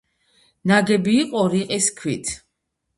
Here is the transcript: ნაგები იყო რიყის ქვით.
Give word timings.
ნაგები 0.71 1.15
იყო 1.19 1.45
რიყის 1.55 1.93
ქვით. 2.03 2.37